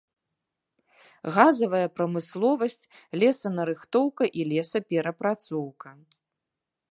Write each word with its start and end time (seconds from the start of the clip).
Газавая 1.35 1.87
прамысловасць, 1.97 2.81
лесанарыхтоўка 3.23 4.23
і 4.41 4.49
лесаперапрацоўка. 4.53 5.89